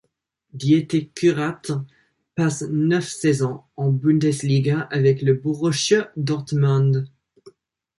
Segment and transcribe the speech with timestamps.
[0.51, 1.61] Dieter Kurrat
[2.33, 7.07] passe neuf saisons en Bundesliga avec le Borussia Dortmund.